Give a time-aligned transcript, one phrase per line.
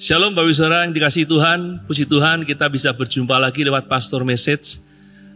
[0.00, 4.80] Shalom Bapak Saudara yang dikasih Tuhan, puji Tuhan kita bisa berjumpa lagi lewat pastor message.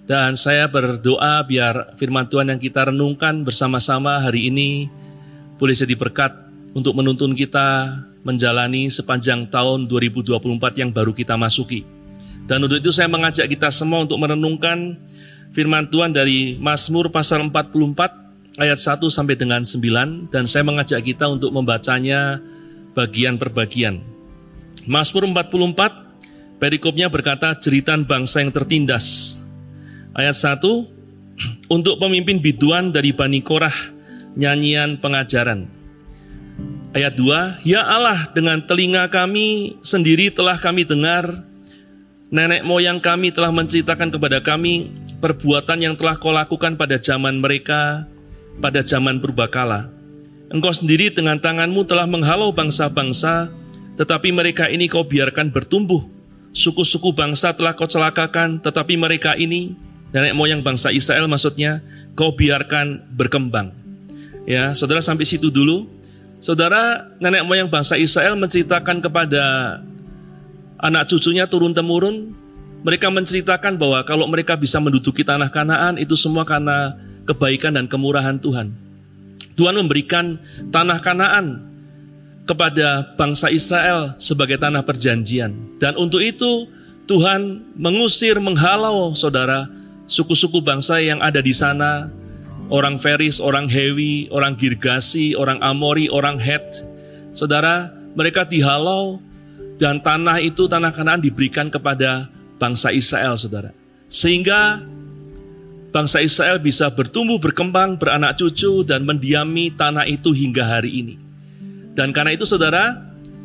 [0.08, 4.88] Dan saya berdoa biar firman Tuhan yang kita renungkan bersama-sama hari ini
[5.60, 6.32] boleh jadi berkat
[6.72, 10.40] untuk menuntun kita menjalani sepanjang tahun 2024
[10.80, 11.84] yang baru kita masuki.
[12.48, 14.96] Dan untuk itu saya mengajak kita semua untuk merenungkan
[15.52, 21.28] firman Tuhan dari Mazmur pasal 44 ayat 1 sampai dengan 9 dan saya mengajak kita
[21.28, 22.40] untuk membacanya
[22.96, 24.15] bagian per bagian.
[24.86, 29.36] Mazmur 44 perikopnya berkata jeritan bangsa yang tertindas.
[30.14, 30.62] Ayat 1
[31.76, 33.74] untuk pemimpin biduan dari Bani Korah
[34.38, 35.66] nyanyian pengajaran.
[36.94, 41.44] Ayat 2 Ya Allah dengan telinga kami sendiri telah kami dengar
[42.30, 48.06] nenek moyang kami telah menceritakan kepada kami perbuatan yang telah kau lakukan pada zaman mereka
[48.62, 49.90] pada zaman purbakala.
[50.46, 53.50] Engkau sendiri dengan tanganmu telah menghalau bangsa-bangsa
[53.96, 56.04] tetapi mereka ini kau biarkan bertumbuh.
[56.56, 59.76] Suku-suku bangsa telah kau celakakan, tetapi mereka ini,
[60.12, 61.84] nenek moyang bangsa Israel maksudnya,
[62.16, 63.72] kau biarkan berkembang.
[64.48, 65.88] Ya, saudara sampai situ dulu.
[66.40, 69.44] Saudara, nenek moyang bangsa Israel menceritakan kepada
[70.80, 72.32] anak cucunya turun-temurun,
[72.86, 76.94] mereka menceritakan bahwa kalau mereka bisa menduduki tanah Kanaan itu semua karena
[77.26, 78.70] kebaikan dan kemurahan Tuhan.
[79.58, 80.38] Tuhan memberikan
[80.70, 81.65] tanah Kanaan
[82.46, 85.76] kepada bangsa Israel sebagai tanah perjanjian.
[85.82, 86.70] Dan untuk itu
[87.10, 89.66] Tuhan mengusir, menghalau saudara,
[90.06, 92.08] suku-suku bangsa yang ada di sana,
[92.70, 96.86] orang Feris, orang Hewi, orang Girgasi, orang Amori, orang Het.
[97.34, 99.18] Saudara, mereka dihalau
[99.76, 103.74] dan tanah itu, tanah kanan diberikan kepada bangsa Israel, saudara.
[104.06, 104.80] Sehingga
[105.90, 111.25] bangsa Israel bisa bertumbuh, berkembang, beranak cucu, dan mendiami tanah itu hingga hari ini.
[111.96, 112.92] Dan karena itu saudara,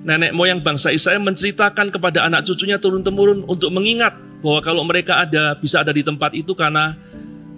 [0.03, 4.11] nenek moyang bangsa Israel menceritakan kepada anak cucunya turun-temurun untuk mengingat
[4.43, 6.99] bahwa kalau mereka ada bisa ada di tempat itu karena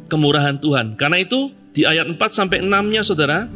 [0.05, 0.93] kemurahan Tuhan.
[0.93, 3.49] Karena itu di ayat 4 sampai 6-nya saudara,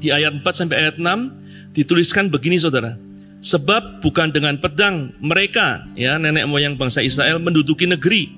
[0.00, 2.96] di ayat 4 sampai ayat 6 dituliskan begini saudara.
[3.38, 8.32] Sebab bukan dengan pedang mereka ya nenek moyang bangsa Israel menduduki negeri,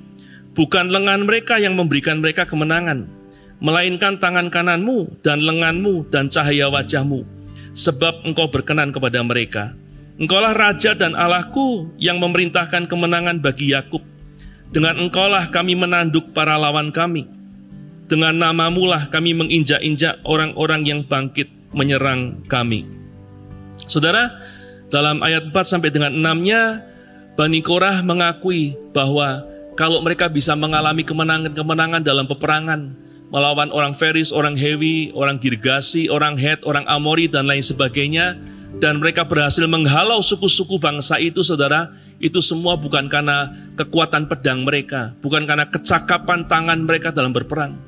[0.59, 3.07] bukan lengan mereka yang memberikan mereka kemenangan,
[3.63, 7.40] melainkan tangan kananmu dan lenganmu dan cahaya wajahmu
[7.75, 9.75] sebab engkau berkenan kepada mereka.
[10.21, 14.05] Engkaulah Raja dan Allahku yang memerintahkan kemenangan bagi Yakub.
[14.71, 17.27] Dengan engkaulah kami menanduk para lawan kami.
[18.11, 22.85] Dengan namamulah kami menginjak-injak orang-orang yang bangkit menyerang kami.
[23.89, 24.39] Saudara,
[24.91, 26.85] dalam ayat 4 sampai dengan 6-nya,
[27.39, 29.47] Bani Korah mengakui bahwa
[29.79, 32.93] kalau mereka bisa mengalami kemenangan-kemenangan dalam peperangan,
[33.31, 38.37] melawan orang Feris, orang Hewi, orang Girgasi, orang Het, orang Amori, dan lain sebagainya.
[38.79, 41.91] Dan mereka berhasil menghalau suku-suku bangsa itu, saudara.
[42.21, 47.81] Itu semua bukan karena kekuatan pedang mereka, bukan karena kecakapan tangan mereka dalam berperang.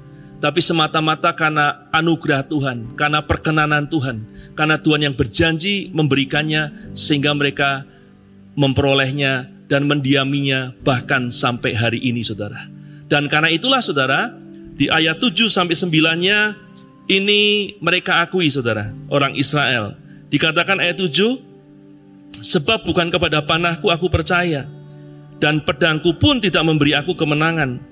[0.42, 4.26] Tapi semata-mata karena anugerah Tuhan, karena perkenanan Tuhan,
[4.58, 7.86] karena Tuhan yang berjanji memberikannya sehingga mereka
[8.58, 12.66] memperolehnya dan mendiaminya bahkan sampai hari ini saudara.
[13.06, 14.41] Dan karena itulah saudara,
[14.76, 16.56] di ayat 7 sampai 9-nya
[17.10, 19.98] ini mereka akui saudara, orang Israel.
[20.32, 24.64] Dikatakan ayat 7, sebab bukan kepada panahku aku percaya,
[25.36, 27.82] dan pedangku pun tidak memberi aku kemenangan.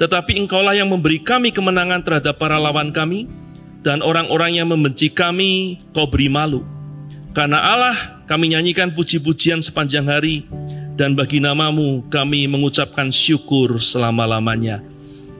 [0.00, 3.28] Tetapi engkaulah yang memberi kami kemenangan terhadap para lawan kami,
[3.84, 6.64] dan orang-orang yang membenci kami kau beri malu.
[7.36, 10.48] Karena Allah kami nyanyikan puji-pujian sepanjang hari,
[10.96, 14.89] dan bagi namamu kami mengucapkan syukur selama-lamanya.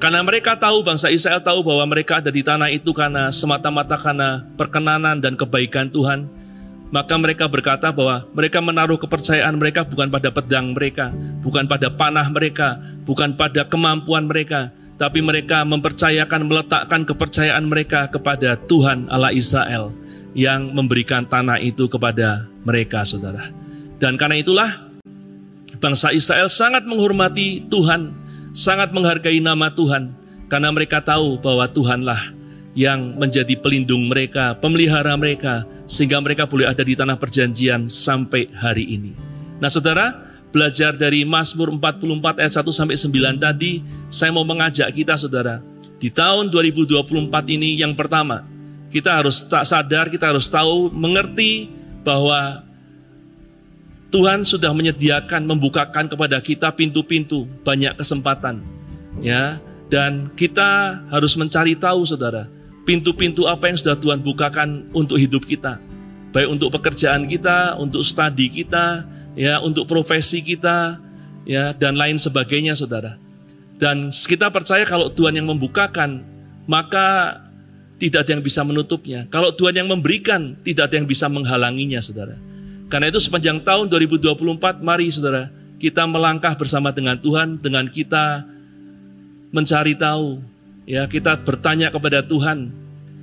[0.00, 4.40] Karena mereka tahu, bangsa Israel tahu bahwa mereka ada di tanah itu karena semata-mata karena
[4.56, 6.24] perkenanan dan kebaikan Tuhan.
[6.88, 11.12] Maka mereka berkata bahwa mereka menaruh kepercayaan mereka bukan pada pedang mereka,
[11.44, 18.56] bukan pada panah mereka, bukan pada kemampuan mereka, tapi mereka mempercayakan, meletakkan kepercayaan mereka kepada
[18.56, 19.92] Tuhan Allah Israel
[20.32, 23.52] yang memberikan tanah itu kepada mereka, saudara.
[24.00, 24.70] Dan karena itulah
[25.76, 28.19] bangsa Israel sangat menghormati Tuhan
[28.50, 30.14] sangat menghargai nama Tuhan
[30.50, 32.34] karena mereka tahu bahwa Tuhanlah
[32.74, 38.86] yang menjadi pelindung mereka, pemelihara mereka, sehingga mereka boleh ada di tanah perjanjian sampai hari
[38.94, 39.12] ini.
[39.58, 40.14] Nah saudara,
[40.54, 45.58] belajar dari Mazmur 44 ayat 1 sampai 9 tadi, saya mau mengajak kita saudara,
[45.98, 48.46] di tahun 2024 ini yang pertama,
[48.90, 51.70] kita harus tak sadar, kita harus tahu, mengerti
[52.02, 52.69] bahwa
[54.10, 58.62] Tuhan sudah menyediakan, membukakan kepada kita pintu-pintu, banyak kesempatan.
[59.22, 62.46] Ya, dan kita harus mencari tahu Saudara,
[62.86, 65.78] pintu-pintu apa yang sudah Tuhan bukakan untuk hidup kita.
[66.30, 69.02] baik untuk pekerjaan kita, untuk studi kita,
[69.34, 71.02] ya, untuk profesi kita,
[71.42, 73.18] ya, dan lain sebagainya, saudara.
[73.82, 76.22] Dan kita percaya kalau Tuhan yang membukakan,
[76.70, 77.40] maka
[77.98, 79.26] tidak ada yang bisa menutupnya.
[79.26, 82.38] Kalau Tuhan yang memberikan, tidak ada yang bisa menghalanginya, saudara.
[82.90, 85.46] Karena itu sepanjang tahun 2024, mari saudara,
[85.78, 88.42] kita melangkah bersama dengan Tuhan, dengan kita
[89.54, 90.42] mencari tahu,
[90.90, 92.74] ya kita bertanya kepada Tuhan,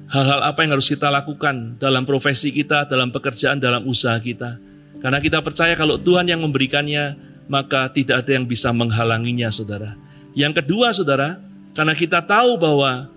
[0.07, 4.55] hal-hal apa yang harus kita lakukan dalam profesi kita, dalam pekerjaan, dalam usaha kita.
[5.03, 7.19] Karena kita percaya kalau Tuhan yang memberikannya,
[7.51, 9.99] maka tidak ada yang bisa menghalanginya, saudara.
[10.31, 11.43] Yang kedua, saudara,
[11.75, 13.11] karena kita tahu bahwa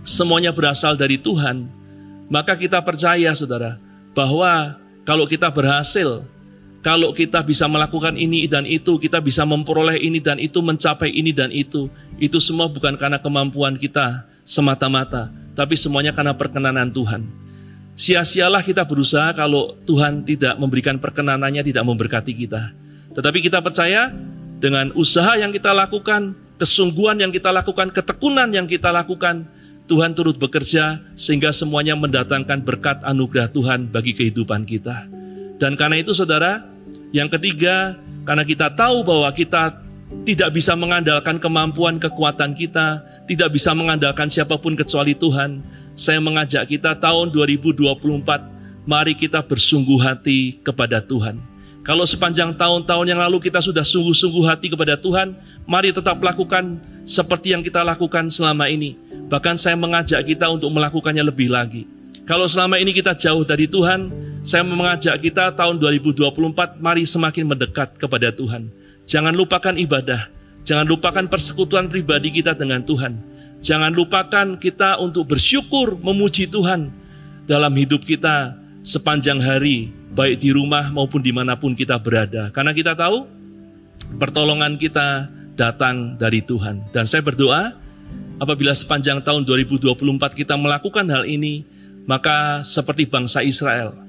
[0.00, 1.68] semuanya berasal dari Tuhan,
[2.32, 3.76] maka kita percaya, saudara,
[4.16, 6.24] bahwa kalau kita berhasil
[6.84, 11.32] kalau kita bisa melakukan ini dan itu, kita bisa memperoleh ini dan itu, mencapai ini
[11.32, 11.88] dan itu,
[12.20, 17.24] itu semua bukan karena kemampuan kita semata-mata, tapi semuanya karena perkenanan Tuhan.
[17.96, 22.76] Sia-sialah kita berusaha kalau Tuhan tidak memberikan perkenanannya, tidak memberkati kita.
[23.16, 24.12] Tetapi kita percaya
[24.60, 29.48] dengan usaha yang kita lakukan, kesungguhan yang kita lakukan, ketekunan yang kita lakukan,
[29.84, 35.08] Tuhan turut bekerja sehingga semuanya mendatangkan berkat anugerah Tuhan bagi kehidupan kita.
[35.60, 36.64] Dan karena itu saudara,
[37.12, 39.84] yang ketiga, karena kita tahu bahwa kita
[40.24, 45.60] tidak bisa mengandalkan kemampuan kekuatan kita, tidak bisa mengandalkan siapa pun kecuali Tuhan.
[45.92, 51.36] Saya mengajak kita tahun 2024, mari kita bersungguh hati kepada Tuhan.
[51.84, 55.36] Kalau sepanjang tahun-tahun yang lalu kita sudah sungguh-sungguh hati kepada Tuhan,
[55.68, 58.96] mari tetap lakukan seperti yang kita lakukan selama ini.
[59.28, 61.88] Bahkan saya mengajak kita untuk melakukannya lebih lagi.
[62.24, 64.08] Kalau selama ini kita jauh dari Tuhan,
[64.44, 68.68] saya mengajak kita tahun 2024, mari semakin mendekat kepada Tuhan.
[69.04, 70.32] Jangan lupakan ibadah,
[70.64, 73.20] jangan lupakan persekutuan pribadi kita dengan Tuhan.
[73.64, 76.92] Jangan lupakan kita untuk bersyukur memuji Tuhan
[77.44, 82.52] dalam hidup kita sepanjang hari, baik di rumah maupun di mana pun kita berada.
[82.52, 83.24] Karena kita tahu
[84.20, 86.90] pertolongan kita datang dari Tuhan.
[86.90, 87.74] Dan saya berdoa,
[88.38, 89.96] apabila sepanjang tahun 2024
[90.34, 91.66] kita melakukan hal ini,
[92.04, 94.04] maka seperti bangsa Israel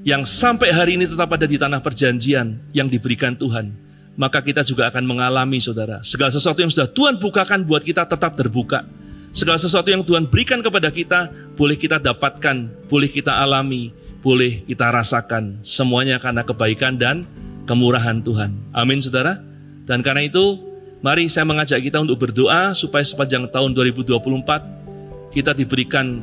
[0.00, 3.76] yang sampai hari ini tetap ada di tanah perjanjian yang diberikan Tuhan,
[4.16, 6.00] maka kita juga akan mengalami saudara.
[6.00, 8.88] Segala sesuatu yang sudah Tuhan bukakan buat kita tetap terbuka.
[9.30, 13.92] Segala sesuatu yang Tuhan berikan kepada kita, boleh kita dapatkan, boleh kita alami,
[14.24, 15.60] boleh kita rasakan.
[15.62, 17.28] Semuanya karena kebaikan dan
[17.68, 18.56] kemurahan Tuhan.
[18.72, 19.38] Amin saudara.
[19.84, 20.69] Dan karena itu,
[21.00, 26.20] mari saya mengajak kita untuk berdoa supaya sepanjang tahun 2024 kita diberikan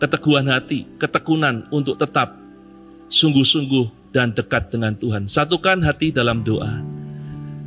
[0.00, 2.36] keteguhan hati, ketekunan untuk tetap
[3.12, 5.28] sungguh-sungguh dan dekat dengan Tuhan.
[5.28, 6.82] Satukan hati dalam doa.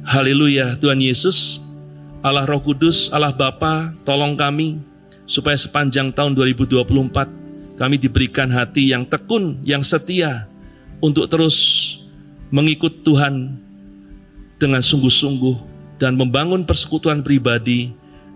[0.04, 1.64] Haleluya, Tuhan Yesus,
[2.20, 4.82] Allah Roh Kudus, Allah Bapa, tolong kami
[5.24, 10.52] supaya sepanjang tahun 2024 kami diberikan hati yang tekun, yang setia
[11.00, 11.58] untuk terus
[12.52, 13.58] mengikut Tuhan
[14.60, 17.94] dengan sungguh-sungguh dan membangun persekutuan pribadi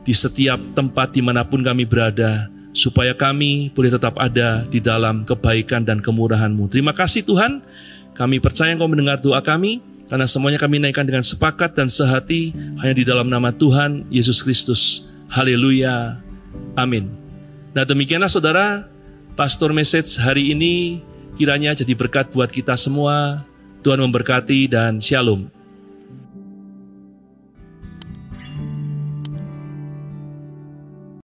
[0.07, 5.25] di setiap tempat di mana pun kami berada supaya kami boleh tetap ada di dalam
[5.25, 6.69] kebaikan dan kemurahan-Mu.
[6.69, 7.65] Terima kasih Tuhan,
[8.13, 12.94] kami percaya Engkau mendengar doa kami, karena semuanya kami naikkan dengan sepakat dan sehati hanya
[12.94, 15.10] di dalam nama Tuhan Yesus Kristus.
[15.27, 16.21] Haleluya.
[16.77, 17.12] Amin.
[17.74, 18.88] Nah demikianlah saudara,
[19.33, 21.01] Pastor Message hari ini
[21.36, 23.43] kiranya jadi berkat buat kita semua.
[23.82, 25.57] Tuhan memberkati dan shalom.